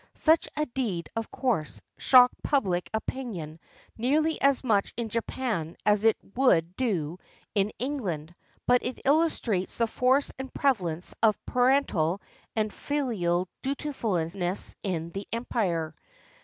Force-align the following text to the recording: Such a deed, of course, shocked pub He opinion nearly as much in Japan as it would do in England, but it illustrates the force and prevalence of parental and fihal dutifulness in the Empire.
Such 0.15 0.49
a 0.57 0.65
deed, 0.65 1.11
of 1.15 1.29
course, 1.29 1.79
shocked 1.99 2.41
pub 2.41 2.65
He 2.73 2.81
opinion 2.91 3.59
nearly 3.95 4.41
as 4.41 4.63
much 4.63 4.95
in 4.97 5.09
Japan 5.09 5.75
as 5.85 6.05
it 6.05 6.17
would 6.35 6.75
do 6.75 7.19
in 7.53 7.71
England, 7.77 8.33
but 8.65 8.83
it 8.83 8.97
illustrates 9.05 9.77
the 9.77 9.85
force 9.85 10.31
and 10.39 10.51
prevalence 10.51 11.13
of 11.21 11.37
parental 11.45 12.19
and 12.55 12.71
fihal 12.71 13.45
dutifulness 13.61 14.73
in 14.81 15.11
the 15.11 15.27
Empire. 15.31 15.93